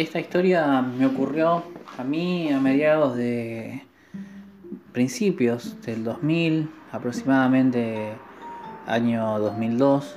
Esta 0.00 0.18
historia 0.18 0.80
me 0.80 1.04
ocurrió 1.04 1.62
a 1.98 2.04
mí 2.04 2.50
a 2.50 2.58
mediados 2.58 3.18
de 3.18 3.82
principios 4.92 5.76
del 5.82 6.04
2000, 6.04 6.70
aproximadamente 6.90 8.14
año 8.86 9.38
2002. 9.38 10.16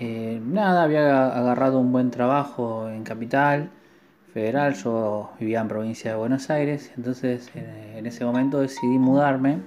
Eh, 0.00 0.40
nada, 0.42 0.84
había 0.84 1.26
agarrado 1.26 1.80
un 1.80 1.92
buen 1.92 2.10
trabajo 2.10 2.88
en 2.88 3.04
Capital 3.04 3.68
Federal, 4.32 4.72
yo 4.72 5.32
vivía 5.38 5.60
en 5.60 5.68
provincia 5.68 6.12
de 6.12 6.16
Buenos 6.16 6.48
Aires, 6.48 6.92
entonces 6.96 7.50
en 7.54 8.06
ese 8.06 8.24
momento 8.24 8.60
decidí 8.60 8.96
mudarme 8.96 9.58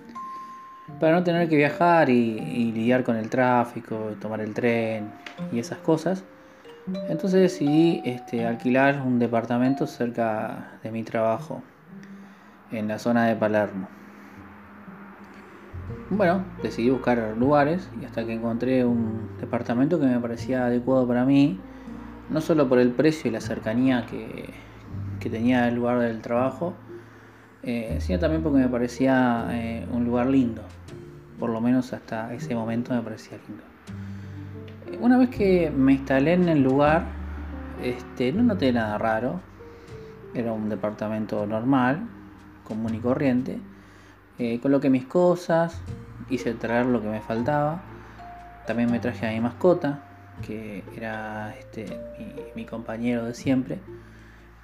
para 0.99 1.13
no 1.13 1.23
tener 1.23 1.47
que 1.47 1.57
viajar 1.57 2.09
y, 2.09 2.71
lidiar 2.71 3.03
con 3.03 3.17
el 3.17 3.29
tráfico, 3.29 4.15
tomar 4.19 4.41
el 4.41 4.55
tren 4.55 5.11
y 5.51 5.59
esas 5.59 5.77
cosas. 5.77 6.23
Entonces 7.07 7.41
decidí 7.41 8.01
este, 8.03 8.45
alquilar 8.45 9.01
un 9.01 9.19
departamento 9.19 9.87
cerca 9.87 10.79
de 10.83 10.91
mi 10.91 11.03
trabajo, 11.03 11.63
en 12.71 12.87
la 12.87 12.99
zona 12.99 13.25
de 13.25 13.35
Palermo. 13.35 13.87
Bueno, 16.09 16.43
decidí 16.61 16.89
buscar 16.89 17.35
lugares 17.37 17.89
y 18.01 18.05
hasta 18.05 18.25
que 18.25 18.33
encontré 18.33 18.85
un 18.85 19.29
departamento 19.39 19.99
que 19.99 20.05
me 20.05 20.19
parecía 20.19 20.65
adecuado 20.65 21.07
para 21.07 21.25
mí, 21.25 21.59
no 22.29 22.41
solo 22.41 22.67
por 22.67 22.79
el 22.79 22.91
precio 22.91 23.29
y 23.29 23.33
la 23.33 23.41
cercanía 23.41 24.05
que, 24.05 24.53
tenía 25.29 25.69
el 25.69 25.75
lugar 25.75 25.99
del 25.99 26.19
trabajo, 26.19 26.73
eh, 27.63 27.97
sino 28.01 28.19
también 28.19 28.43
porque 28.43 28.59
me 28.59 28.67
parecía 28.67 29.47
eh, 29.51 29.87
un 29.89 30.03
lugar 30.03 30.27
lindo. 30.27 30.61
Por 31.39 31.49
lo 31.49 31.61
menos 31.61 31.93
hasta 31.93 32.33
ese 32.33 32.53
momento 32.53 32.93
me 32.93 33.01
parecía 33.01 33.37
lindo. 33.47 33.63
Eh, 34.93 34.97
una 35.01 35.17
vez 35.17 35.29
que 35.29 35.71
me 35.71 35.93
instalé 35.93 36.33
en 36.33 36.49
el 36.49 36.61
lugar, 36.61 37.05
este, 37.81 38.31
no 38.31 38.43
noté 38.43 38.71
nada 38.71 38.97
raro. 38.97 39.41
Era 40.33 40.53
un 40.53 40.69
departamento 40.69 41.45
normal, 41.45 42.07
común 42.63 42.95
y 42.95 42.99
corriente. 42.99 43.59
coloqué 44.61 44.89
mis 44.89 45.05
cosas, 45.05 45.79
hice 46.29 46.53
traer 46.53 46.85
lo 46.87 47.01
que 47.01 47.07
me 47.07 47.21
faltaba. 47.21 47.81
También 48.65 48.91
me 48.91 48.99
traje 48.99 49.27
a 49.27 49.31
mi 49.31 49.41
mascota, 49.41 50.03
que 50.45 50.83
era 50.95 51.53
este, 51.57 51.85
mi 52.55 52.65
compañero 52.65 53.25
de 53.25 53.33
siempre. 53.33 53.79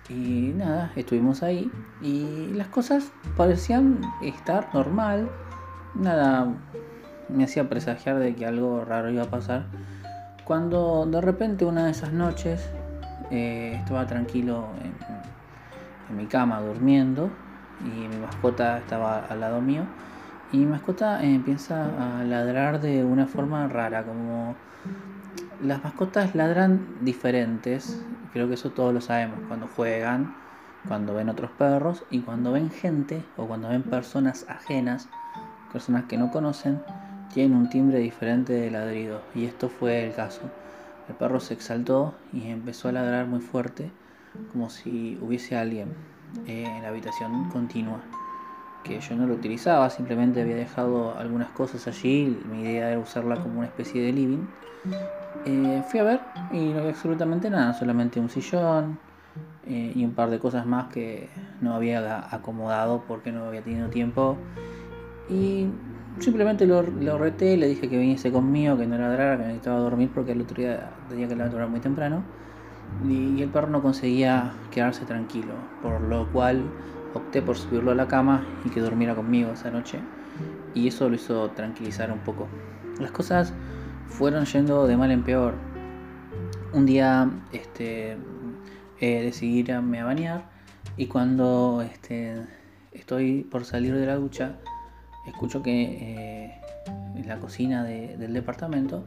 Y 0.09 0.53
nada, 0.55 0.91
estuvimos 0.95 1.43
ahí 1.43 1.69
y 2.01 2.47
las 2.55 2.67
cosas 2.67 3.11
parecían 3.37 4.01
estar 4.23 4.73
normal. 4.73 5.29
Nada 5.93 6.47
me 7.29 7.43
hacía 7.43 7.69
presagiar 7.69 8.17
de 8.17 8.33
que 8.33 8.45
algo 8.45 8.83
raro 8.85 9.11
iba 9.11 9.23
a 9.23 9.29
pasar. 9.29 9.67
Cuando 10.49 11.05
de 11.05 11.21
repente 11.21 11.63
una 11.63 11.85
de 11.85 11.91
esas 11.91 12.11
noches 12.11 12.67
eh, 13.29 13.75
estaba 13.75 14.07
tranquilo 14.07 14.65
en, 16.09 16.17
mi 16.17 16.25
cama 16.25 16.59
durmiendo 16.59 17.29
y 17.85 18.07
mi 18.07 18.17
mascota 18.17 18.79
estaba 18.79 19.19
al 19.19 19.41
lado 19.41 19.61
mío 19.61 19.83
y 20.51 20.57
mi 20.57 20.65
mascota 20.65 21.23
empieza 21.23 21.85
a 22.19 22.23
ladrar 22.23 22.81
de 22.81 23.03
una 23.03 23.27
forma 23.27 23.67
rara, 23.67 24.03
como 24.03 24.55
las 25.61 25.83
mascotas 25.83 26.33
ladran 26.33 26.83
diferentes 27.01 28.03
Creo 28.33 28.47
que 28.47 28.55
eso 28.55 28.71
todos 28.71 28.91
lo 28.91 29.01
sabemos. 29.01 29.39
Cuando 29.47 29.67
juegan, 29.67 30.35
cuando 30.87 31.13
ven 31.13 31.29
otros 31.29 31.51
perros 31.51 32.05
y 32.09 32.21
cuando 32.21 32.51
ven 32.51 32.71
gente 32.71 33.23
o 33.37 33.45
cuando 33.45 33.69
ven 33.69 33.83
personas 33.83 34.47
ajenas, 34.49 35.09
personas 35.71 36.05
que 36.05 36.17
no 36.17 36.31
conocen, 36.31 36.81
tienen 37.33 37.57
un 37.57 37.69
timbre 37.69 37.99
diferente 37.99 38.53
de 38.53 38.71
ladrido. 38.71 39.21
Y 39.35 39.45
esto 39.45 39.69
fue 39.69 40.05
el 40.05 40.13
caso. 40.13 40.41
El 41.07 41.15
perro 41.15 41.39
se 41.39 41.53
exaltó 41.53 42.13
y 42.33 42.49
empezó 42.49 42.89
a 42.89 42.91
ladrar 42.91 43.25
muy 43.25 43.39
fuerte, 43.39 43.91
como 44.51 44.69
si 44.69 45.17
hubiese 45.21 45.55
alguien 45.55 45.89
eh, 46.47 46.65
en 46.65 46.83
la 46.83 46.89
habitación 46.89 47.49
continua. 47.49 47.99
Que 48.83 48.99
yo 48.99 49.15
no 49.15 49.27
lo 49.27 49.33
utilizaba, 49.33 49.89
simplemente 49.89 50.41
había 50.41 50.55
dejado 50.55 51.17
algunas 51.17 51.49
cosas 51.49 51.87
allí. 51.87 52.39
Mi 52.49 52.61
idea 52.61 52.91
era 52.91 52.99
usarla 52.99 53.41
como 53.41 53.59
una 53.59 53.67
especie 53.67 54.01
de 54.01 54.13
living. 54.13 54.45
Eh, 55.45 55.83
fui 55.89 55.99
a 55.99 56.03
ver 56.03 56.21
y 56.51 56.69
no 56.69 56.79
había 56.79 56.91
absolutamente 56.91 57.49
nada, 57.49 57.73
solamente 57.73 58.19
un 58.19 58.29
sillón 58.29 58.99
eh, 59.65 59.93
y 59.95 60.03
un 60.05 60.13
par 60.13 60.29
de 60.29 60.39
cosas 60.39 60.65
más 60.65 60.91
que 60.91 61.29
no 61.61 61.73
había 61.73 62.33
acomodado 62.33 63.03
porque 63.07 63.31
no 63.31 63.45
había 63.45 63.61
tenido 63.61 63.89
tiempo. 63.89 64.37
Y 65.29 65.67
simplemente 66.19 66.65
lo, 66.65 66.81
lo 66.81 67.17
reté, 67.17 67.55
le 67.57 67.67
dije 67.67 67.87
que 67.87 67.97
viniese 67.97 68.31
conmigo, 68.31 68.77
que 68.77 68.87
no 68.87 68.97
ladrara, 68.97 69.37
que 69.37 69.43
necesitaba 69.43 69.79
dormir 69.79 70.09
porque 70.13 70.31
el 70.31 70.41
otro 70.41 70.57
día 70.57 70.91
tenía 71.07 71.27
que 71.27 71.35
ladrar 71.35 71.69
muy 71.69 71.79
temprano. 71.79 72.23
Y, 73.07 73.41
el 73.41 73.49
perro 73.49 73.69
no 73.69 73.81
conseguía 73.81 74.53
quedarse 74.71 75.05
tranquilo, 75.05 75.53
por 75.81 76.01
lo 76.01 76.29
cual 76.31 76.63
opté 77.13 77.41
por 77.41 77.57
subirlo 77.57 77.91
a 77.91 77.95
la 77.95 78.07
cama 78.07 78.45
y 78.65 78.69
que 78.69 78.81
durmiera 78.81 79.15
conmigo 79.15 79.51
esa 79.51 79.71
noche. 79.71 79.99
Y 80.73 80.87
eso 80.87 81.09
lo 81.09 81.15
hizo 81.15 81.49
tranquilizar 81.51 82.11
un 82.11 82.19
poco. 82.19 82.47
Las 82.99 83.11
cosas 83.11 83.53
fueron 84.07 84.45
yendo 84.45 84.87
de 84.87 84.97
mal 84.97 85.11
en 85.11 85.23
peor. 85.23 85.53
Un 86.73 86.85
día 86.85 87.29
este, 87.51 88.17
eh, 88.99 89.23
decidí 89.23 89.59
irme 89.59 89.99
a 89.99 90.05
bañar 90.05 90.49
y 90.97 91.07
cuando 91.07 91.81
este, 91.81 92.35
estoy 92.91 93.43
por 93.43 93.65
salir 93.65 93.95
de 93.95 94.05
la 94.05 94.15
ducha, 94.15 94.57
escucho 95.29 95.61
que 95.61 95.71
eh, 95.71 96.61
en 97.15 97.27
la 97.27 97.37
cocina 97.39 97.83
del 97.83 98.33
departamento 98.33 99.05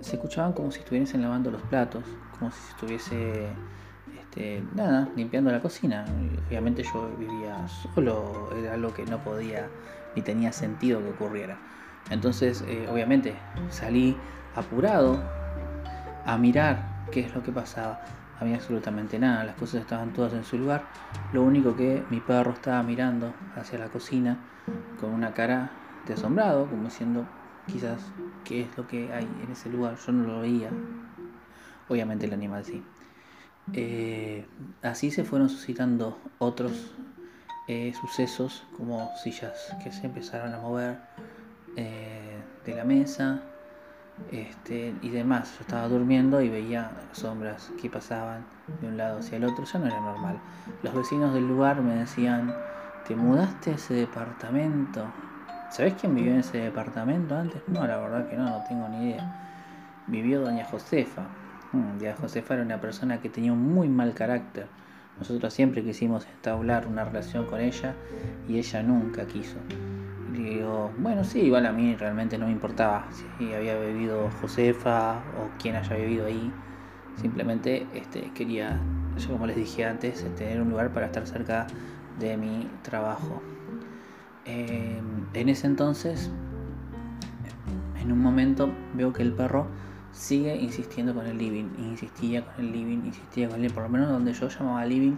se 0.00 0.16
escuchaban 0.16 0.52
como 0.52 0.70
si 0.70 0.80
estuviesen 0.80 1.22
lavando 1.22 1.50
los 1.50 1.62
platos, 1.62 2.04
como 2.38 2.50
si 2.50 2.58
estuviese 2.70 3.48
este, 4.18 4.62
nada, 4.74 5.08
limpiando 5.16 5.50
la 5.50 5.60
cocina. 5.60 6.04
Obviamente 6.48 6.82
yo 6.82 7.10
vivía 7.18 7.66
solo, 7.68 8.50
era 8.56 8.74
algo 8.74 8.94
que 8.94 9.04
no 9.04 9.18
podía 9.22 9.68
ni 10.14 10.22
tenía 10.22 10.52
sentido 10.52 11.00
que 11.00 11.10
ocurriera. 11.10 11.58
Entonces, 12.10 12.64
eh, 12.66 12.88
obviamente, 12.90 13.34
salí 13.68 14.16
apurado 14.54 15.22
a 16.24 16.36
mirar 16.38 17.06
qué 17.10 17.20
es 17.20 17.34
lo 17.34 17.42
que 17.42 17.52
pasaba. 17.52 18.00
Había 18.40 18.56
absolutamente 18.56 19.18
nada, 19.18 19.44
las 19.44 19.54
cosas 19.56 19.82
estaban 19.82 20.14
todas 20.14 20.32
en 20.32 20.44
su 20.44 20.56
lugar. 20.56 20.84
Lo 21.32 21.42
único 21.42 21.76
que 21.76 22.02
mi 22.08 22.20
perro 22.20 22.52
estaba 22.52 22.82
mirando 22.82 23.34
hacia 23.54 23.78
la 23.78 23.88
cocina 23.88 24.38
con 24.98 25.10
una 25.10 25.34
cara 25.34 25.70
de 26.06 26.14
asombrado, 26.14 26.66
como 26.66 26.84
diciendo 26.84 27.26
quizás 27.66 28.00
qué 28.44 28.62
es 28.62 28.76
lo 28.78 28.86
que 28.86 29.12
hay 29.12 29.28
en 29.44 29.52
ese 29.52 29.68
lugar. 29.68 29.96
Yo 30.06 30.12
no 30.12 30.26
lo 30.26 30.40
veía. 30.40 30.70
Obviamente 31.88 32.26
el 32.26 32.32
animal 32.32 32.64
sí. 32.64 32.82
Eh, 33.74 34.46
así 34.82 35.10
se 35.10 35.22
fueron 35.22 35.50
suscitando 35.50 36.18
otros 36.38 36.72
eh, 37.68 37.92
sucesos 38.00 38.64
como 38.76 39.10
sillas 39.22 39.76
que 39.84 39.92
se 39.92 40.06
empezaron 40.06 40.54
a 40.54 40.58
mover 40.58 40.98
eh, 41.76 42.40
de 42.64 42.74
la 42.74 42.84
mesa 42.84 43.42
este, 44.30 44.94
y 45.02 45.10
demás. 45.10 45.54
Yo 45.58 45.62
estaba 45.62 45.88
durmiendo 45.88 46.40
y 46.40 46.48
veía 46.48 46.90
sombras 47.12 47.70
que 47.80 47.90
pasaban 47.90 48.44
de 48.80 48.88
un 48.88 48.96
lado 48.96 49.18
hacia 49.18 49.36
el 49.36 49.44
otro. 49.44 49.64
Ya 49.64 49.78
no 49.78 49.86
era 49.86 50.00
normal. 50.00 50.38
Los 50.82 50.94
vecinos 50.94 51.34
del 51.34 51.46
lugar 51.46 51.80
me 51.82 51.94
decían, 51.94 52.54
¿te 53.06 53.16
mudaste 53.16 53.72
a 53.72 53.74
ese 53.74 53.94
departamento? 53.94 55.06
¿Sabés 55.70 55.94
quién 55.94 56.14
vivió 56.14 56.32
en 56.32 56.40
ese 56.40 56.58
departamento 56.58 57.36
antes? 57.36 57.62
No, 57.68 57.86
la 57.86 57.96
verdad 57.98 58.28
que 58.28 58.36
no, 58.36 58.44
no 58.44 58.64
tengo 58.68 58.88
ni 58.88 59.10
idea. 59.10 59.40
Vivió 60.06 60.40
doña 60.40 60.64
Josefa. 60.64 61.22
Mm, 61.72 61.98
doña 61.98 62.16
Josefa 62.16 62.54
era 62.54 62.62
una 62.64 62.80
persona 62.80 63.20
que 63.20 63.28
tenía 63.28 63.52
un 63.52 63.72
muy 63.72 63.88
mal 63.88 64.14
carácter. 64.14 64.66
Nosotros 65.18 65.52
siempre 65.52 65.84
quisimos 65.84 66.26
entablar 66.26 66.86
una 66.86 67.04
relación 67.04 67.46
con 67.46 67.60
ella 67.60 67.94
y 68.48 68.58
ella 68.58 68.82
nunca 68.82 69.26
quiso. 69.26 69.58
Digo, 70.32 70.92
bueno, 70.98 71.24
sí, 71.24 71.40
igual 71.40 71.66
a 71.66 71.72
mí 71.72 71.96
realmente 71.96 72.38
no 72.38 72.46
me 72.46 72.52
importaba 72.52 73.08
si 73.10 73.52
había 73.52 73.76
bebido 73.76 74.30
Josefa 74.40 75.14
o 75.38 75.58
quien 75.58 75.74
haya 75.74 75.96
bebido 75.96 76.26
ahí. 76.26 76.52
Simplemente 77.16 77.86
este, 77.94 78.30
quería, 78.32 78.78
yo 79.18 79.30
como 79.30 79.46
les 79.46 79.56
dije 79.56 79.84
antes, 79.84 80.24
tener 80.36 80.60
un 80.60 80.70
lugar 80.70 80.92
para 80.92 81.06
estar 81.06 81.26
cerca 81.26 81.66
de 82.20 82.36
mi 82.36 82.70
trabajo. 82.82 83.42
Em, 84.44 85.26
en 85.34 85.48
ese 85.48 85.66
entonces, 85.66 86.30
en 88.00 88.12
un 88.12 88.20
momento 88.20 88.70
veo 88.94 89.12
que 89.12 89.22
el 89.22 89.32
perro 89.32 89.66
sigue 90.12 90.56
insistiendo 90.56 91.12
con 91.12 91.26
el 91.26 91.38
living, 91.38 91.70
insistía 91.78 92.44
con 92.44 92.64
el 92.64 92.72
living, 92.72 93.04
insistía 93.04 93.48
con 93.48 93.64
el 93.64 93.72
por 93.72 93.82
lo 93.82 93.88
menos 93.88 94.08
donde 94.08 94.32
yo 94.32 94.48
llamaba 94.48 94.84
living, 94.84 95.16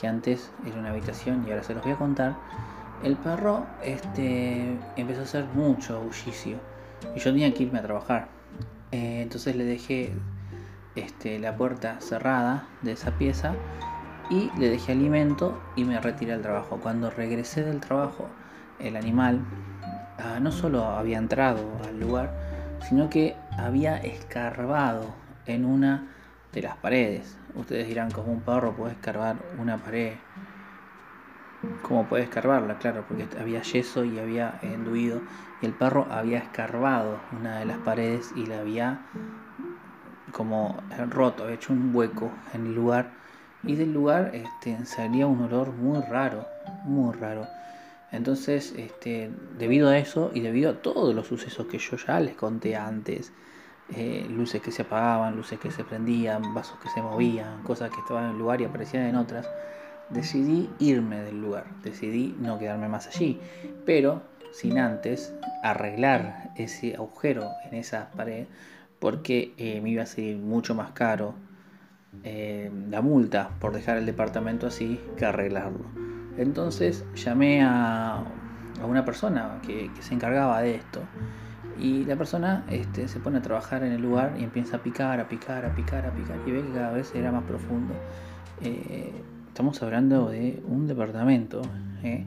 que 0.00 0.08
antes 0.08 0.50
era 0.66 0.78
una 0.78 0.90
habitación 0.90 1.44
y 1.46 1.50
ahora 1.50 1.62
se 1.62 1.74
los 1.74 1.82
voy 1.84 1.92
a 1.92 1.96
contar 1.96 2.34
el 3.04 3.16
perro 3.16 3.66
este, 3.82 4.78
empezó 4.96 5.20
a 5.20 5.24
hacer 5.24 5.44
mucho 5.54 6.00
bullicio 6.00 6.56
y 7.14 7.18
yo 7.18 7.30
tenía 7.30 7.52
que 7.52 7.64
irme 7.64 7.78
a 7.78 7.82
trabajar. 7.82 8.28
Eh, 8.92 9.20
entonces 9.20 9.54
le 9.54 9.64
dejé 9.64 10.14
este, 10.96 11.38
la 11.38 11.54
puerta 11.54 12.00
cerrada 12.00 12.66
de 12.80 12.92
esa 12.92 13.10
pieza 13.18 13.54
y 14.30 14.50
le 14.58 14.70
dejé 14.70 14.92
alimento 14.92 15.60
y 15.76 15.84
me 15.84 16.00
retiré 16.00 16.32
al 16.32 16.40
trabajo. 16.40 16.78
Cuando 16.82 17.10
regresé 17.10 17.62
del 17.62 17.80
trabajo, 17.80 18.26
el 18.78 18.96
animal 18.96 19.44
ah, 20.18 20.40
no 20.40 20.50
solo 20.50 20.84
había 20.84 21.18
entrado 21.18 21.60
al 21.86 22.00
lugar, 22.00 22.32
sino 22.88 23.10
que 23.10 23.36
había 23.58 23.98
escarbado 23.98 25.14
en 25.44 25.66
una 25.66 26.08
de 26.52 26.62
las 26.62 26.76
paredes. 26.78 27.36
Ustedes 27.54 27.86
dirán, 27.86 28.10
como 28.10 28.32
un 28.32 28.40
perro 28.40 28.74
puede 28.74 28.92
escarbar 28.92 29.36
una 29.58 29.76
pared. 29.76 30.14
¿Cómo 31.82 32.06
puede 32.06 32.24
escarbarla? 32.24 32.78
Claro, 32.78 33.04
porque 33.08 33.28
había 33.38 33.62
yeso 33.62 34.04
y 34.04 34.18
había 34.18 34.58
enduido. 34.62 35.20
Y 35.60 35.66
el 35.66 35.72
perro 35.72 36.06
había 36.10 36.38
escarbado 36.38 37.20
una 37.38 37.58
de 37.58 37.64
las 37.64 37.78
paredes 37.78 38.32
y 38.36 38.46
la 38.46 38.60
había 38.60 39.00
como 40.32 40.82
roto, 41.10 41.44
había 41.44 41.56
hecho 41.56 41.72
un 41.72 41.94
hueco 41.94 42.30
en 42.52 42.66
el 42.66 42.74
lugar. 42.74 43.12
Y 43.62 43.76
del 43.76 43.92
lugar 43.92 44.32
este, 44.34 44.84
salía 44.84 45.26
un 45.26 45.42
olor 45.42 45.72
muy 45.72 46.00
raro, 46.02 46.46
muy 46.84 47.14
raro. 47.14 47.46
Entonces, 48.12 48.74
este, 48.76 49.30
debido 49.58 49.88
a 49.88 49.98
eso 49.98 50.30
y 50.34 50.40
debido 50.40 50.70
a 50.70 50.82
todos 50.82 51.14
los 51.14 51.26
sucesos 51.26 51.66
que 51.66 51.78
yo 51.78 51.96
ya 51.96 52.20
les 52.20 52.36
conté 52.36 52.76
antes, 52.76 53.32
eh, 53.88 54.26
luces 54.30 54.62
que 54.62 54.70
se 54.70 54.82
apagaban, 54.82 55.36
luces 55.36 55.58
que 55.58 55.70
se 55.70 55.84
prendían, 55.84 56.54
vasos 56.54 56.78
que 56.78 56.88
se 56.88 57.02
movían, 57.02 57.62
cosas 57.62 57.90
que 57.90 58.00
estaban 58.00 58.24
en 58.24 58.30
un 58.32 58.38
lugar 58.38 58.60
y 58.60 58.64
aparecían 58.64 59.04
en 59.04 59.16
otras, 59.16 59.48
decidí 60.10 60.70
irme 60.78 61.22
del 61.22 61.40
lugar, 61.40 61.66
decidí 61.82 62.36
no 62.38 62.58
quedarme 62.58 62.88
más 62.88 63.06
allí, 63.06 63.40
pero 63.84 64.22
sin 64.52 64.78
antes 64.78 65.34
arreglar 65.62 66.50
ese 66.56 66.94
agujero 66.94 67.50
en 67.64 67.74
esa 67.74 68.10
pared 68.12 68.46
porque 68.98 69.52
eh, 69.58 69.80
me 69.80 69.90
iba 69.90 70.04
a 70.04 70.06
salir 70.06 70.36
mucho 70.36 70.74
más 70.74 70.92
caro 70.92 71.34
eh, 72.22 72.70
la 72.88 73.02
multa 73.02 73.50
por 73.58 73.72
dejar 73.72 73.98
el 73.98 74.06
departamento 74.06 74.66
así 74.66 75.00
que 75.16 75.26
arreglarlo. 75.26 75.84
Entonces 76.38 77.04
llamé 77.14 77.62
a, 77.62 78.24
una 78.84 79.04
persona 79.04 79.60
que, 79.66 79.90
que 79.94 80.02
se 80.02 80.14
encargaba 80.14 80.60
de 80.60 80.76
esto 80.76 81.00
y 81.78 82.04
la 82.04 82.16
persona 82.16 82.64
este, 82.70 83.08
se 83.08 83.18
pone 83.20 83.38
a 83.38 83.42
trabajar 83.42 83.82
en 83.82 83.92
el 83.92 84.02
lugar 84.02 84.34
y 84.38 84.44
empieza 84.44 84.76
a 84.76 84.82
picar, 84.82 85.20
a 85.20 85.28
picar, 85.28 85.64
a 85.64 85.74
picar, 85.74 86.06
a 86.06 86.10
picar 86.10 86.38
y 86.46 86.52
ve 86.52 86.62
que 86.62 86.72
cada 86.72 86.92
vez 86.92 87.12
era 87.14 87.32
más 87.32 87.42
profundo. 87.44 87.94
Eh, 88.60 89.12
estamos 89.54 89.80
hablando 89.84 90.30
de 90.30 90.60
un 90.66 90.88
departamento. 90.88 91.62
¿eh? 92.02 92.24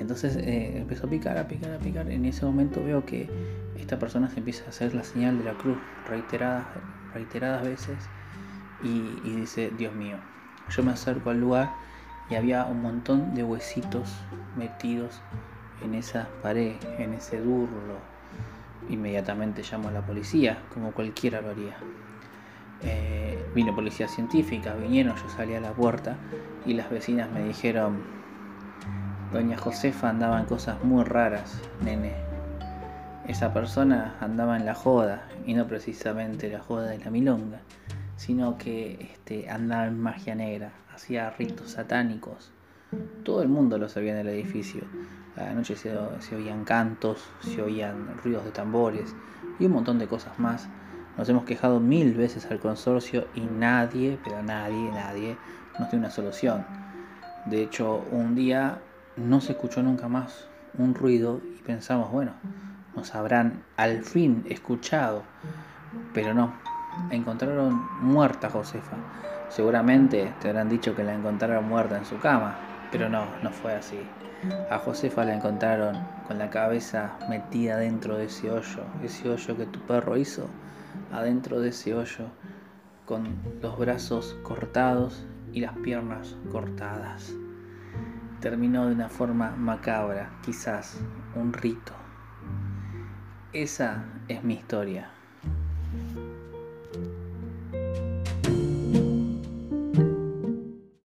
Entonces 0.00 0.36
eh, 0.36 0.78
empezó 0.78 1.06
a 1.06 1.10
picar, 1.10 1.36
a 1.36 1.46
picar, 1.46 1.70
a 1.70 1.78
picar. 1.78 2.10
En 2.10 2.24
ese 2.24 2.46
momento 2.46 2.82
veo 2.82 3.04
que 3.04 3.28
esta 3.78 3.98
persona 3.98 4.30
se 4.30 4.38
empieza 4.38 4.64
a 4.64 4.68
hacer 4.70 4.94
la 4.94 5.04
señal 5.04 5.36
de 5.36 5.44
la 5.44 5.52
cruz 5.52 5.76
reiteradas, 6.08 6.64
reiteradas 7.12 7.62
veces 7.62 7.98
y, 8.82 9.02
dice, 9.36 9.70
Dios 9.76 9.94
mío, 9.94 10.16
yo 10.70 10.82
me 10.82 10.92
acerco 10.92 11.28
al 11.28 11.40
lugar 11.40 11.74
y 12.30 12.36
había 12.36 12.64
un 12.64 12.80
montón 12.80 13.34
de 13.34 13.44
huesitos 13.44 14.10
metidos 14.56 15.20
en 15.84 15.94
esa 15.94 16.26
pared, 16.42 16.76
en 16.98 17.12
ese 17.12 17.38
durlo 17.38 17.98
Inmediatamente 18.88 19.62
llamo 19.70 19.88
a 19.88 19.92
la 19.92 20.00
policía, 20.00 20.62
como 20.72 20.92
cualquiera 20.92 21.42
lo 21.42 21.50
haría. 21.50 21.76
Eh, 22.80 23.21
vino 23.54 23.74
policía 23.74 24.08
científica, 24.08 24.74
vinieron, 24.74 25.16
yo 25.16 25.28
salí 25.28 25.54
a 25.54 25.60
la 25.60 25.72
puerta 25.72 26.16
y 26.64 26.74
las 26.74 26.90
vecinas 26.90 27.30
me 27.30 27.44
dijeron, 27.44 28.02
Doña 29.32 29.56
Josefa 29.56 30.10
andaba 30.10 30.40
en 30.40 30.46
cosas 30.46 30.84
muy 30.84 31.04
raras, 31.04 31.60
nene. 31.82 32.12
Esa 33.26 33.54
persona 33.54 34.16
andaba 34.20 34.56
en 34.56 34.66
la 34.66 34.74
joda, 34.74 35.28
y 35.46 35.54
no 35.54 35.66
precisamente 35.66 36.50
la 36.50 36.60
joda 36.60 36.88
de 36.88 36.98
la 36.98 37.10
milonga, 37.10 37.60
sino 38.16 38.58
que 38.58 39.10
este, 39.12 39.48
andaba 39.48 39.86
en 39.86 39.98
magia 40.00 40.34
negra, 40.34 40.72
hacía 40.94 41.30
ritos 41.30 41.72
satánicos. 41.72 42.52
Todo 43.24 43.42
el 43.42 43.48
mundo 43.48 43.78
lo 43.78 43.88
sabía 43.88 44.12
en 44.12 44.18
el 44.18 44.28
edificio. 44.28 44.82
A 45.36 45.44
la 45.44 45.54
noche 45.54 45.76
se, 45.76 45.96
oían 46.36 46.64
cantos, 46.64 47.24
se 47.40 47.62
oían 47.62 48.18
ruidos 48.22 48.44
de 48.44 48.50
tambores 48.50 49.14
y 49.58 49.64
un 49.64 49.72
montón 49.72 49.98
de 49.98 50.06
cosas 50.08 50.38
más. 50.38 50.68
Nos 51.16 51.28
hemos 51.28 51.44
quejado 51.44 51.78
mil 51.80 52.14
veces 52.14 52.50
al 52.50 52.58
consorcio 52.58 53.26
y 53.34 53.40
nadie, 53.40 54.18
pero 54.24 54.42
nadie, 54.42 54.90
nadie 54.90 55.36
nos 55.78 55.90
dio 55.90 55.98
una 55.98 56.10
solución. 56.10 56.64
De 57.46 57.62
hecho, 57.62 58.04
un 58.10 58.34
día 58.34 58.78
no 59.16 59.40
se 59.40 59.52
escuchó 59.52 59.82
nunca 59.82 60.08
más 60.08 60.48
un 60.78 60.94
ruido 60.94 61.40
y 61.44 61.62
pensamos, 61.62 62.10
bueno, 62.10 62.32
nos 62.96 63.14
habrán 63.14 63.62
al 63.76 64.02
fin 64.02 64.44
escuchado. 64.48 65.22
Pero 66.14 66.34
no, 66.34 66.54
encontraron 67.10 67.86
muerta 68.00 68.46
a 68.46 68.50
Josefa. 68.50 68.96
Seguramente 69.48 70.32
te 70.40 70.48
habrán 70.48 70.68
dicho 70.68 70.94
que 70.94 71.04
la 71.04 71.14
encontraron 71.14 71.68
muerta 71.68 71.98
en 71.98 72.06
su 72.06 72.18
cama, 72.18 72.56
pero 72.90 73.08
no, 73.08 73.26
no 73.42 73.50
fue 73.50 73.74
así. 73.74 74.00
A 74.70 74.78
Josefa 74.78 75.24
la 75.24 75.34
encontraron 75.34 75.98
con 76.26 76.38
la 76.38 76.50
cabeza 76.50 77.12
metida 77.28 77.76
dentro 77.76 78.16
de 78.16 78.24
ese 78.24 78.50
hoyo, 78.50 78.84
ese 79.02 79.28
hoyo 79.28 79.56
que 79.56 79.66
tu 79.66 79.80
perro 79.80 80.16
hizo, 80.16 80.48
adentro 81.10 81.60
de 81.60 81.70
ese 81.70 81.94
hoyo, 81.94 82.26
con 83.06 83.36
los 83.60 83.78
brazos 83.78 84.36
cortados 84.42 85.26
y 85.52 85.60
las 85.60 85.76
piernas 85.78 86.36
cortadas. 86.50 87.34
Terminó 88.40 88.86
de 88.86 88.94
una 88.94 89.08
forma 89.08 89.50
macabra, 89.52 90.30
quizás 90.44 91.00
un 91.34 91.52
rito. 91.52 91.92
Esa 93.52 94.04
es 94.28 94.42
mi 94.42 94.54
historia. 94.54 95.10